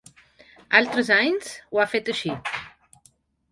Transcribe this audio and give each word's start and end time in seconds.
Altres 0.79 1.11
anys 1.17 1.53
ho 1.75 1.83
ha 1.83 1.87
fet 1.93 2.11
així. 2.17 2.35